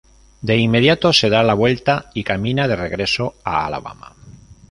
[0.41, 4.15] De inmediato se da la vuelta y camina de regreso a Alabama.